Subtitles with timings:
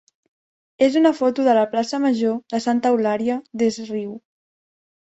[0.85, 4.21] és una foto de la plaça major de Santa Eulària des Riu.